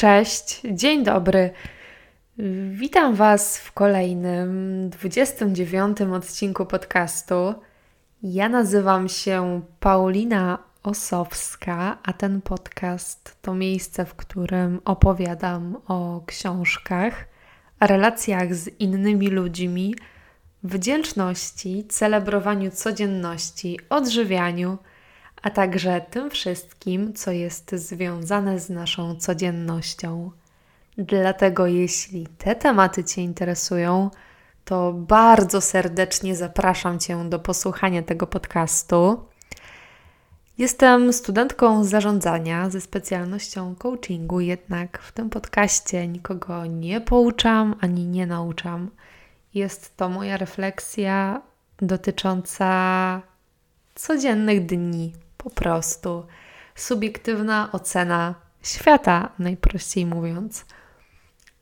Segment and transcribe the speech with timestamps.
[0.00, 1.50] Cześć, dzień dobry.
[2.70, 7.54] Witam Was w kolejnym 29 odcinku podcastu.
[8.22, 17.24] Ja nazywam się Paulina Osowska, a ten podcast to miejsce, w którym opowiadam o książkach,
[17.80, 19.94] relacjach z innymi ludźmi,
[20.62, 24.78] wdzięczności, celebrowaniu codzienności, odżywianiu
[25.42, 30.30] a także tym wszystkim, co jest związane z naszą codziennością.
[30.98, 34.10] Dlatego, jeśli te tematy Cię interesują,
[34.64, 39.24] to bardzo serdecznie zapraszam Cię do posłuchania tego podcastu.
[40.58, 48.26] Jestem studentką zarządzania ze specjalnością coachingu, jednak w tym podcaście nikogo nie pouczam ani nie
[48.26, 48.90] nauczam.
[49.54, 51.42] Jest to moja refleksja
[51.78, 53.22] dotycząca
[53.94, 56.26] codziennych dni, po prostu
[56.74, 60.64] subiektywna ocena świata, najprościej mówiąc.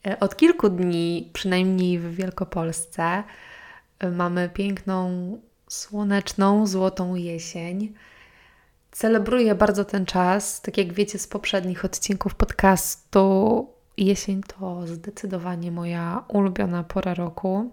[0.07, 3.23] E, od kilku dni, przynajmniej w Wielkopolsce,
[3.99, 7.95] e, mamy piękną, słoneczną, złotą jesień.
[8.91, 10.61] Celebruję bardzo ten czas.
[10.61, 17.71] Tak jak wiecie z poprzednich odcinków podcastu, jesień to zdecydowanie moja ulubiona pora roku.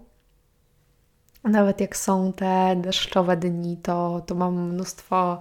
[1.44, 5.40] Nawet jak są te deszczowe dni, to, to mam mnóstwo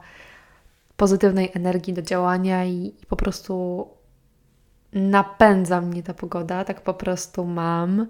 [0.97, 3.87] pozytywnej energii do działania i, i po prostu
[4.93, 8.07] napędza mnie ta pogoda, tak po prostu mam.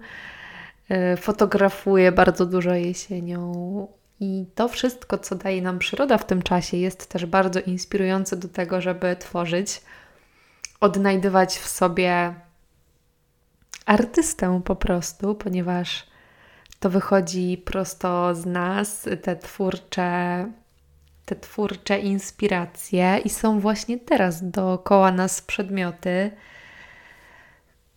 [0.90, 3.52] Y, fotografuję bardzo dużo jesienią
[4.20, 8.48] i to wszystko, co daje nam przyroda w tym czasie, jest też bardzo inspirujące do
[8.48, 9.82] tego, żeby tworzyć,
[10.80, 12.34] odnajdywać w sobie
[13.86, 16.06] artystę po prostu, ponieważ
[16.80, 20.46] to wychodzi prosto z nas, te twórcze
[21.26, 26.30] te twórcze inspiracje i są właśnie teraz dookoła nas przedmioty,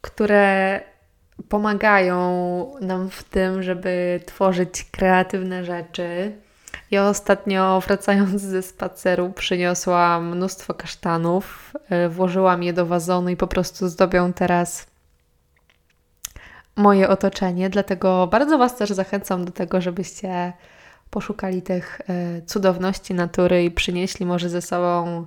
[0.02, 0.82] które
[1.50, 2.20] pomagają
[2.82, 6.32] nam w tym, żeby tworzyć kreatywne rzeczy.
[6.92, 13.48] Ja ostatnio, wracając ze spaceru, przyniosłam mnóstwo kasztanów, e, włożyłam je do wazonu i po
[13.48, 14.88] prostu zdobią teraz
[16.76, 17.70] moje otoczenie.
[17.70, 20.54] Dlatego bardzo Was też zachęcam do tego, żebyście
[21.10, 25.26] poszukali tych e, cudowności natury i przynieśli może ze sobą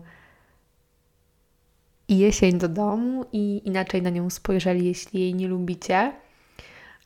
[2.09, 6.12] jesień do domu i inaczej na nią spojrzeli, jeśli jej nie lubicie,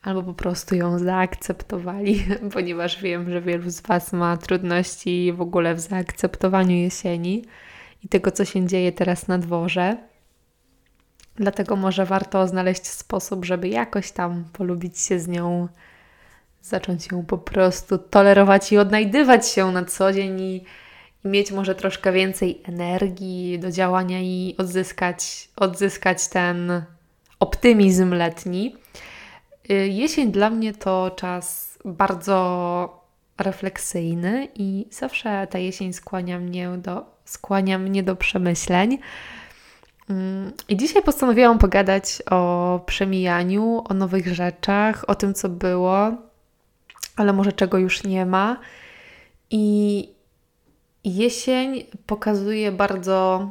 [0.01, 5.75] albo po prostu ją zaakceptowali, ponieważ wiem, że wielu z Was ma trudności w ogóle
[5.75, 7.45] w zaakceptowaniu jesieni
[8.03, 9.97] i tego, co się dzieje teraz na dworze.
[11.35, 15.67] Dlatego może warto znaleźć sposób, żeby jakoś tam polubić się z nią
[16.61, 20.63] zacząć ją po prostu tolerować i odnajdywać się na co dzień i,
[21.25, 26.83] i mieć może troszkę więcej energii do działania i odzyskać, odzyskać ten
[27.39, 28.75] optymizm letni.
[29.71, 33.07] Y, jesień dla mnie to czas bardzo
[33.37, 38.97] refleksyjny i zawsze ta jesień skłania mnie do, skłania mnie do przemyśleń.
[40.09, 46.11] Mm, I dzisiaj postanowiłam pogadać o przemijaniu, o nowych rzeczach, o tym, co było,
[47.17, 48.57] ale może czego już nie ma.
[49.49, 50.09] I
[51.03, 53.49] jesień pokazuje bardzo,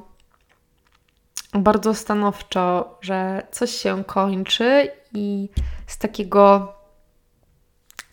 [1.52, 5.48] bardzo stanowczo, że coś się kończy i
[5.86, 6.72] z takiego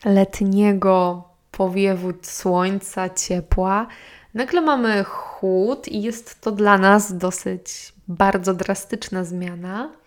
[0.06, 3.88] letniego powiewu słońca, ciepła,
[4.34, 10.03] nagle mamy chłód i jest to dla nas dosyć bardzo drastyczna zmiana.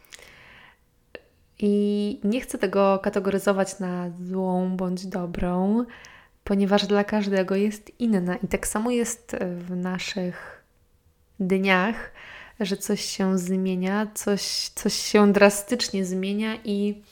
[1.59, 5.85] I nie chcę tego kategoryzować na złą bądź dobrą,
[6.45, 8.37] ponieważ dla każdego jest inna.
[8.37, 10.65] I tak samo jest w naszych
[11.41, 12.13] dniach,
[12.61, 17.03] że coś się zmienia, coś, coś się drastycznie zmienia i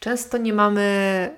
[0.00, 1.30] często nie mamy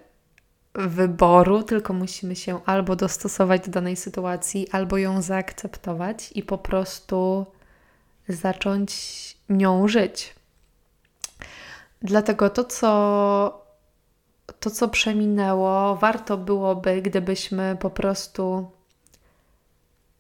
[0.75, 7.47] wyboru, tylko musimy się albo dostosować do danej sytuacji, albo ją zaakceptować i po prostu
[8.29, 8.93] zacząć
[9.49, 10.38] nią żyć.
[12.03, 13.67] Dlatego to, co,
[14.61, 18.71] to, co przeminęło, warto byłoby, gdybyśmy po prostu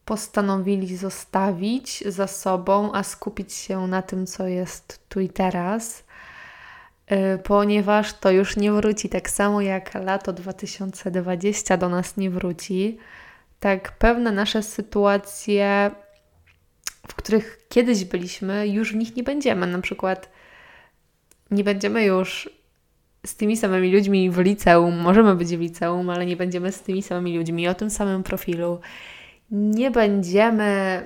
[0.04, 6.04] postanowili zostawić za sobą, a skupić się na tym, co jest tu i teraz,
[7.12, 9.08] y, ponieważ to już nie wróci.
[9.08, 12.98] Tak samo jak lato 2020 do nas nie wróci,
[13.60, 15.90] tak pewne nasze sytuacje,
[17.08, 19.66] w których kiedyś byliśmy, już w nich nie będziemy.
[19.66, 20.28] Na przykład
[21.50, 22.50] nie będziemy już
[23.26, 27.02] z tymi samymi ludźmi w liceum, możemy być w liceum, ale nie będziemy z tymi
[27.02, 28.80] samymi ludźmi o tym samym profilu.
[29.50, 31.02] Nie będziemy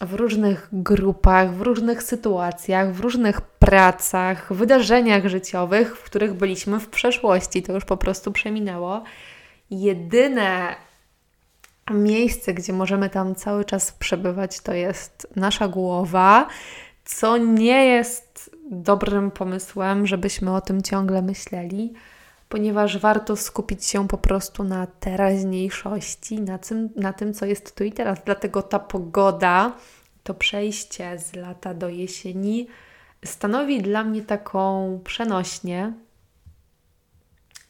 [0.00, 6.88] w różnych grupach, w różnych sytuacjach, w różnych pracach, wydarzeniach życiowych, w których byliśmy w
[6.88, 7.62] przeszłości.
[7.62, 9.02] To już po prostu przeminęło.
[9.70, 10.76] Jedyne
[11.90, 16.48] miejsce, gdzie możemy tam cały czas przebywać, to jest nasza głowa,
[17.04, 21.92] co nie jest dobrym pomysłem, żebyśmy o tym ciągle myśleli,
[22.48, 27.84] ponieważ warto skupić się po prostu na teraźniejszości, na tym, na tym co jest tu
[27.84, 28.18] i teraz.
[28.24, 29.72] Dlatego ta pogoda,
[30.22, 32.66] to przejście z lata do jesieni
[33.24, 35.92] stanowi dla mnie taką przenośnię,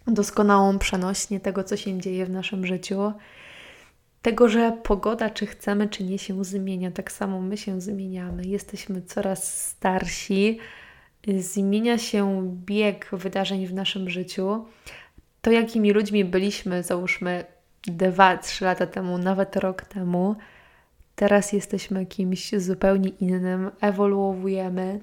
[0.06, 3.12] doskonałą przenośnię tego, co się dzieje w naszym życiu
[4.23, 6.91] tego, że pogoda, czy chcemy, czy nie, się zmienia.
[6.91, 8.47] Tak samo my się zmieniamy.
[8.47, 10.59] Jesteśmy coraz starsi,
[11.39, 14.65] zmienia się bieg wydarzeń w naszym życiu.
[15.43, 17.45] To, jakimi ludźmi byliśmy, załóżmy
[17.87, 20.37] 2-3 lata temu, nawet rok temu,
[21.17, 25.01] teraz jesteśmy kimś zupełnie innym, ewoluujemy.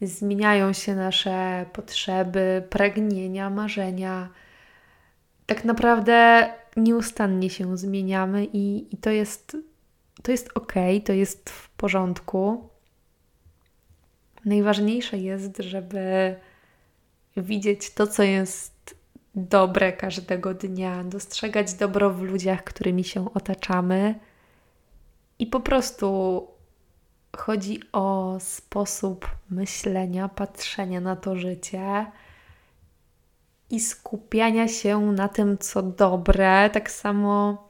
[0.00, 4.28] Zmieniają się nasze potrzeby, pragnienia, marzenia.
[5.46, 9.56] Tak naprawdę nieustannie się zmieniamy i, i to jest
[10.22, 10.72] to jest ok,
[11.04, 12.68] to jest w porządku.
[14.44, 16.36] Najważniejsze jest, żeby
[17.36, 18.94] widzieć to, co jest
[19.34, 24.14] dobre każdego dnia, dostrzegać dobro w ludziach, którymi się otaczamy.
[25.38, 26.46] I po prostu
[27.36, 32.06] chodzi o sposób myślenia, patrzenia na to życie
[33.70, 36.70] i skupiania się na tym, co dobre.
[36.70, 37.68] Tak samo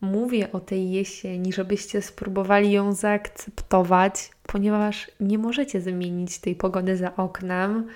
[0.00, 7.16] mówię o tej jesieni, żebyście spróbowali ją zaakceptować, ponieważ nie możecie zmienić tej pogody za
[7.16, 7.88] oknem.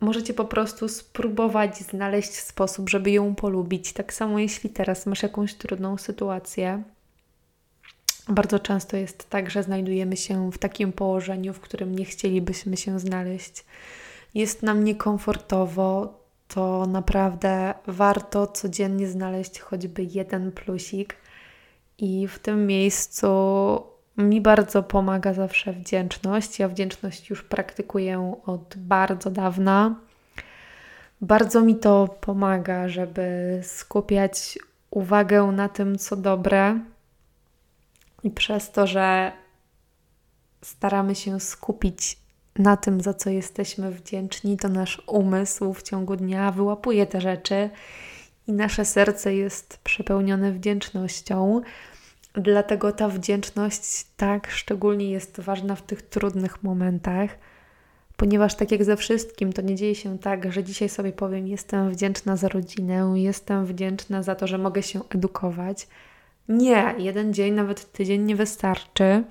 [0.00, 3.92] Możecie po prostu spróbować znaleźć sposób, żeby ją polubić.
[3.92, 6.82] Tak samo jeśli teraz masz jakąś trudną sytuację.
[8.28, 13.00] Bardzo często jest tak, że znajdujemy się w takim położeniu, w którym nie chcielibyśmy się
[13.00, 13.64] znaleźć
[14.36, 16.18] jest nam niekomfortowo,
[16.48, 21.16] to naprawdę warto codziennie znaleźć choćby jeden plusik.
[21.98, 23.26] I w tym miejscu
[24.16, 26.58] mi bardzo pomaga zawsze wdzięczność.
[26.58, 29.94] Ja wdzięczność już praktykuję od bardzo dawna.
[31.20, 34.58] Bardzo mi to pomaga, żeby skupiać
[34.90, 36.80] uwagę na tym, co dobre,
[38.22, 39.32] i przez to, że
[40.62, 42.18] staramy się skupić
[42.58, 47.70] na tym, za co jesteśmy wdzięczni, to nasz umysł w ciągu dnia wyłapuje te rzeczy
[48.46, 51.60] i nasze serce jest przepełnione wdzięcznością.
[52.34, 57.30] Dlatego ta wdzięczność tak szczególnie jest ważna w tych trudnych momentach,
[58.16, 61.90] ponieważ tak jak ze wszystkim, to nie dzieje się tak, że dzisiaj sobie powiem: Jestem
[61.90, 65.88] wdzięczna za rodzinę, jestem wdzięczna za to, że mogę się edukować.
[66.48, 69.24] Nie, jeden dzień, nawet tydzień nie wystarczy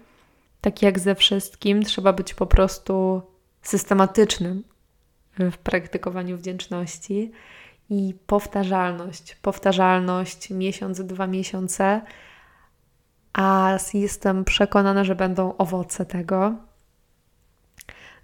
[0.66, 3.22] tak jak ze wszystkim, trzeba być po prostu
[3.62, 4.64] systematycznym
[5.40, 7.32] w praktykowaniu wdzięczności
[7.90, 9.36] i powtarzalność.
[9.36, 12.02] Powtarzalność miesiąc, dwa miesiące,
[13.34, 16.56] a jestem przekonana, że będą owoce tego.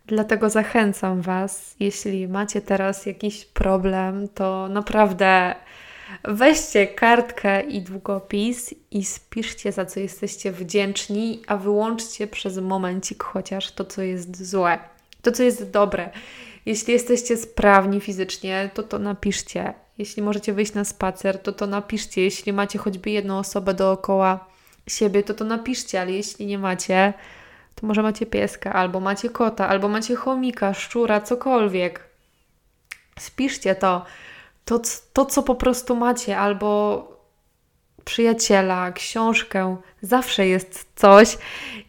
[0.06, 5.56] Dlatego zachęcam Was, jeśli macie teraz jakiś problem, to naprawdę
[6.24, 13.72] Weźcie kartkę i długopis i spiszcie, za co jesteście wdzięczni, a wyłączcie przez momencik chociaż
[13.72, 14.80] to, co jest złe,
[15.22, 16.10] to, co jest dobre.
[16.66, 19.74] Jeśli jesteście sprawni fizycznie, to to napiszcie.
[19.98, 22.22] Jeśli możecie wyjść na spacer, to to napiszcie.
[22.22, 24.48] Jeśli macie choćby jedną osobę dookoła
[24.88, 27.14] siebie, to to napiszcie, ale jeśli nie macie,
[27.76, 32.10] to może macie pieska, albo macie kota, albo macie chomika, szczura, cokolwiek.
[33.20, 34.06] Spiszcie to
[34.66, 34.82] to,
[35.14, 37.08] to, co po prostu macie, albo
[38.06, 41.38] przyjaciela, książkę, zawsze jest coś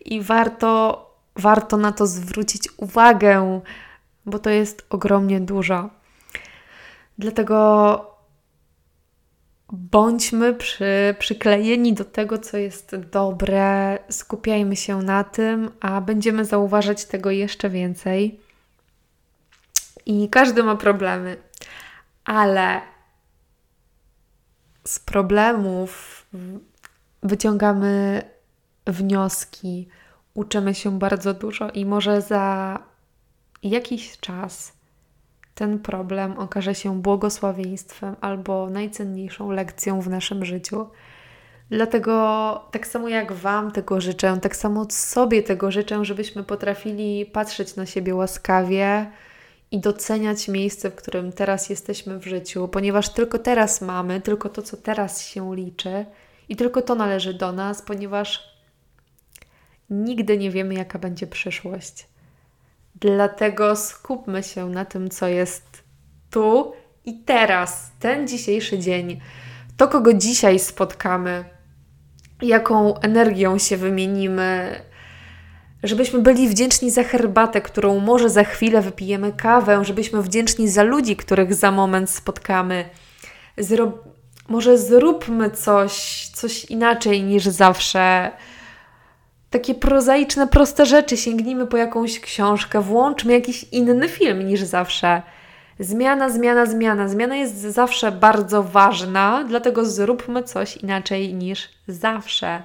[0.05, 3.61] i warto, warto na to zwrócić uwagę,
[4.27, 5.91] bo to jest ogromnie dużo.
[7.19, 8.13] Dlatego
[9.73, 17.05] bądźmy przy, przyklejeni do tego, co jest dobre, skupiajmy się na tym, a będziemy zauważać
[17.05, 18.41] tego jeszcze więcej.
[20.07, 21.37] I każdy ma problemy
[22.25, 22.81] ale
[24.85, 26.23] z problemów
[27.23, 28.23] wyciągamy
[28.87, 29.89] wnioski,
[30.35, 32.79] uczymy się bardzo dużo i może za
[33.63, 34.73] jakiś czas
[35.55, 40.87] ten problem okaże się błogosławieństwem albo najcenniejszą lekcją w naszym życiu.
[41.71, 47.77] Dlatego tak samo jak Wam tego życzę, tak samo sobie tego życzę, żebyśmy potrafili patrzeć
[47.77, 49.11] na siebie łaskawie,
[49.73, 54.63] i doceniać miejsce, w którym teraz jesteśmy w życiu, ponieważ tylko teraz mamy, tylko to,
[54.63, 56.07] co teraz się liczy
[56.49, 58.53] i tylko to należy do nas, ponieważ
[59.91, 62.07] nigdy nie wiemy, jaka będzie przyszłość.
[62.95, 65.83] Dlatego skupmy się na tym, co jest
[66.31, 66.73] tu
[67.05, 69.21] i teraz, ten dzisiejszy dzień,
[69.77, 71.45] to, kogo dzisiaj spotkamy,
[72.43, 74.81] jaką energią się wymienimy,
[75.83, 81.17] żebyśmy byli wdzięczni za herbatę, którą może za chwilę wypijemy kawę, żebyśmy wdzięczni za ludzi,
[81.17, 82.85] których za moment spotkamy.
[83.59, 83.93] Zro
[84.49, 88.31] może zróbmy coś, coś inaczej niż zawsze.
[89.51, 91.17] Takie prozaiczne, proste rzeczy.
[91.17, 95.23] Sięgnijmy po jakąś książkę, włączmy jakiś inny film niż zawsze.
[95.79, 97.09] Zmiana, zmiana, zmiana.
[97.09, 102.63] Zmiana jest zawsze bardzo ważna, dlatego zróbmy coś inaczej niż zawsze.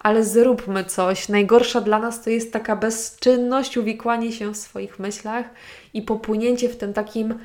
[0.00, 1.28] Ale zróbmy coś.
[1.28, 5.46] Najgorsza dla nas to jest taka bezczynność, uwikłanie się w swoich myślach
[5.94, 7.38] i popłynięcie w tym takim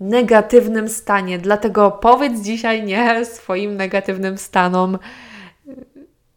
[0.00, 1.38] negatywnym stanie.
[1.38, 4.98] Dlatego powiedz dzisiaj nie swoim negatywnym stanom.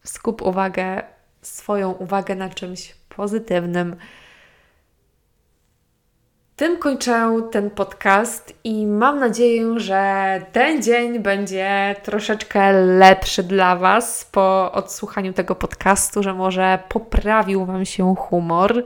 [0.04, 1.04] Skup uwagę,
[1.42, 3.96] swoją uwagę na czymś pozytywnym.
[6.62, 14.26] Tym kończę ten podcast i mam nadzieję, że ten dzień będzie troszeczkę lepszy dla Was
[14.32, 18.84] po odsłuchaniu tego podcastu, że może poprawił Wam się humor.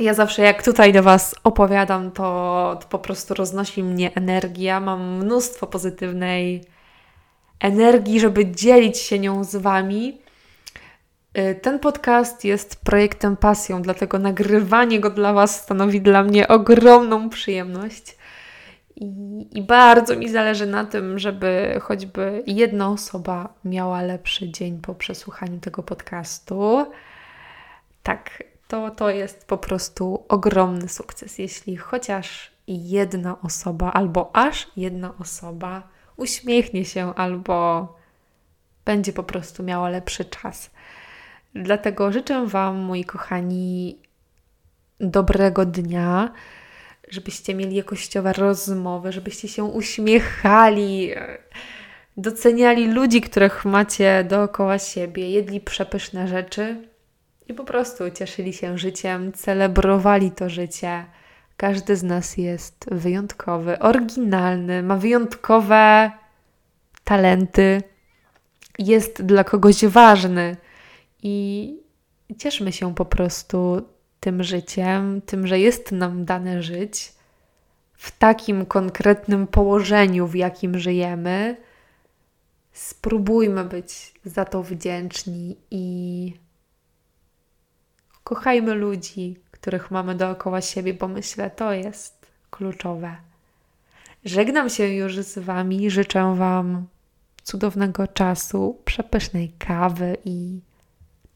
[0.00, 4.80] Ja zawsze jak tutaj do Was opowiadam, to, to po prostu roznosi mnie energia.
[4.80, 6.64] Mam mnóstwo pozytywnej
[7.60, 10.25] energii, żeby dzielić się nią z Wami.
[11.38, 17.28] Y, ten podcast jest projektem pasją, dlatego nagrywanie go dla Was stanowi dla mnie ogromną
[17.30, 18.16] przyjemność.
[18.96, 19.06] I,
[19.58, 25.60] I, bardzo mi zależy na tym, żeby choćby jedna osoba miała lepszy dzień po przesłuchaniu
[25.60, 26.86] tego podcastu.
[28.02, 35.14] Tak, to, to jest po prostu ogromny sukces, jeśli chociaż jedna osoba albo aż jedna
[35.20, 35.82] osoba
[36.16, 37.88] uśmiechnie się albo
[38.84, 40.70] będzie po prostu miała lepszy czas.
[41.62, 43.98] Dlatego życzę Wam, moi kochani,
[45.00, 46.32] dobrego dnia,
[47.08, 51.10] żebyście mieli jakościowe rozmowy, żebyście się uśmiechali,
[52.16, 56.88] doceniali ludzi, których macie dookoła siebie, jedli przepyszne rzeczy
[57.48, 61.04] i po prostu cieszyli się życiem, celebrowali to życie.
[61.56, 66.10] Każdy z nas jest wyjątkowy, oryginalny, ma wyjątkowe
[67.04, 67.82] talenty,
[68.78, 70.56] jest dla kogoś ważny
[71.22, 71.76] i
[72.38, 73.82] cieszmy się po prostu
[74.20, 77.12] tym życiem, tym, że jest nam dane żyć
[77.92, 81.56] w takim konkretnym położeniu, w jakim żyjemy.
[82.72, 86.34] Spróbujmy być za to wdzięczni i
[88.24, 93.16] kochajmy ludzi, których mamy dookoła siebie, bo myślę, to jest kluczowe.
[94.24, 96.86] Żegnam się już z Wami, życzę Wam
[97.42, 100.60] cudownego czasu, przepysznej kawy i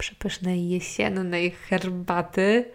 [0.00, 2.71] przepysznej jesiennej herbaty.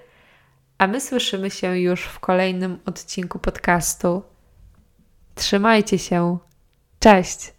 [0.77, 4.23] A my słyszymy się już w kolejnym odcinku podcastu.
[5.35, 6.37] Trzymajcie się.
[6.99, 7.54] Cześć!